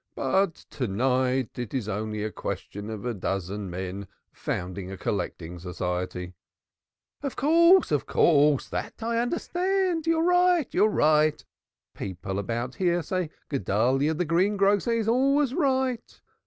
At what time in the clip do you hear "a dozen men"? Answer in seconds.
3.05-4.07